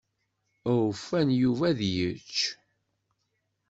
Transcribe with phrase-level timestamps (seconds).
[0.71, 2.37] Awufan Yuba ad yečč.